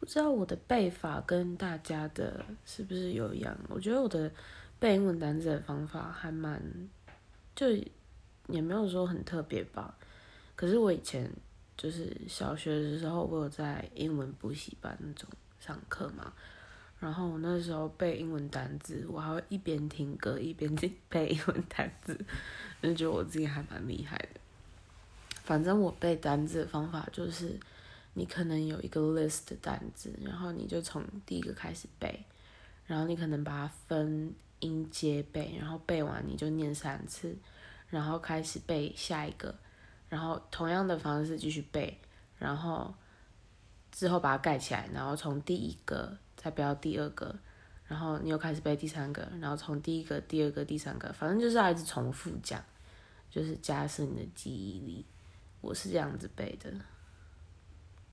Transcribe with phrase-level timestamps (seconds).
[0.00, 3.54] 不知道我的背法跟大家的是不是有一样？
[3.68, 4.32] 我觉得我的
[4.78, 6.60] 背英文单词的方法还蛮，
[7.54, 7.66] 就
[8.48, 9.94] 也没有说很特别吧。
[10.56, 11.30] 可是我以前
[11.76, 15.28] 就是小学的时候，我有在英文补习班那种
[15.60, 16.32] 上课嘛。
[16.98, 20.74] 然后我那时候背英文单词，我还会一边听歌一边
[21.10, 22.18] 背英文单词，
[22.82, 24.40] 就觉得我自己还蛮厉害的。
[25.44, 27.60] 反正我背单词的方法就是。
[28.14, 32.24] 你可能有一个 list 的单子，然后你就从第一个开始背，
[32.84, 37.36] 然后你可能把它分音阶背，然后背完你就念三次，
[37.88, 39.54] 然后开始背下一个，
[40.08, 41.96] 然后同样的方式继续背，
[42.38, 42.92] 然后
[43.92, 47.34] 之后把它盖起来，然后从第一个再标第二个，
[47.86, 52.62] 然后你又开始背第三个，然后从第一个、第二个、第三个，反正就是要一直重复讲，
[53.30, 55.06] 就是加深你的记忆力。
[55.60, 56.72] 我是这样子背的。